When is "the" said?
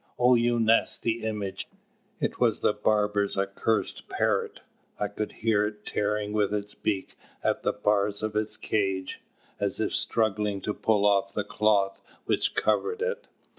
2.61-2.73, 7.61-7.71, 11.35-11.43